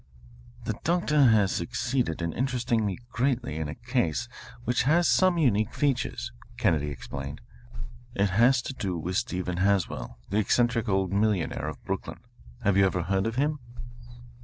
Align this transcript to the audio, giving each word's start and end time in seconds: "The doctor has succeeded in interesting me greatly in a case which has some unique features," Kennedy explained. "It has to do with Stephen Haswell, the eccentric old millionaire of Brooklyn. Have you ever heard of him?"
"The 0.63 0.79
doctor 0.83 1.25
has 1.27 1.51
succeeded 1.51 2.23
in 2.23 2.33
interesting 2.33 2.83
me 2.87 2.97
greatly 3.11 3.57
in 3.57 3.67
a 3.67 3.75
case 3.75 4.27
which 4.63 4.81
has 4.81 5.07
some 5.07 5.37
unique 5.37 5.75
features," 5.75 6.31
Kennedy 6.57 6.89
explained. 6.89 7.39
"It 8.15 8.31
has 8.31 8.63
to 8.63 8.73
do 8.73 8.97
with 8.97 9.15
Stephen 9.17 9.57
Haswell, 9.57 10.17
the 10.31 10.39
eccentric 10.39 10.89
old 10.89 11.13
millionaire 11.13 11.67
of 11.67 11.85
Brooklyn. 11.85 12.17
Have 12.63 12.77
you 12.77 12.85
ever 12.87 13.03
heard 13.03 13.27
of 13.27 13.35
him?" 13.35 13.59